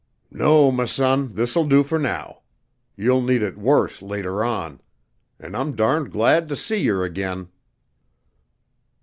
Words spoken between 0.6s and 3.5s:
m' son, this'll do fer now. You'll need